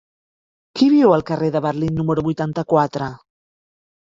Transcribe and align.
Qui 0.79 0.87
viu 0.93 1.13
al 1.17 1.25
carrer 1.27 1.49
de 1.57 1.61
Berlín 1.67 1.93
número 2.01 2.25
vuitanta-quatre? 2.29 3.11